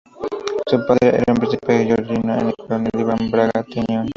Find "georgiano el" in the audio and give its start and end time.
1.85-2.55